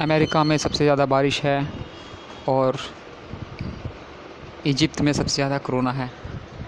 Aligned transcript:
America 0.00 0.44
में 0.44 0.56
सबसे 0.58 0.84
ज़्यादा 0.84 1.06
बारिश 1.06 1.42
है 1.42 1.58
और 2.48 2.76
इजिप्त 4.66 5.00
में 5.00 5.12
सबसे 5.12 5.34
ज़्यादा 5.34 5.58
कोरोना 5.58 5.92
है। 5.92 6.10